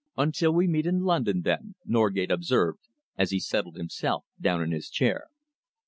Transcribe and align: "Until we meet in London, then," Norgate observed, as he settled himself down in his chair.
"Until 0.17 0.51
we 0.51 0.65
meet 0.65 0.87
in 0.87 1.01
London, 1.03 1.41
then," 1.43 1.75
Norgate 1.85 2.31
observed, 2.31 2.79
as 3.19 3.29
he 3.29 3.39
settled 3.39 3.75
himself 3.77 4.25
down 4.41 4.63
in 4.63 4.71
his 4.71 4.89
chair. 4.89 5.27